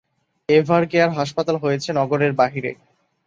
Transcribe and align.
এভারকেয়ার 0.49 1.11
হাসপাতাল 1.11 1.55
হয়েছে 1.57 1.89
নগরের 1.99 2.31
বাইরে। 2.33 2.71